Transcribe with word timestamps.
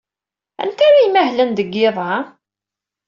Anti 0.61 0.83
ara 0.87 0.99
imahlen 1.07 1.49
deg 1.53 1.69
yiḍ-a? 1.75 2.11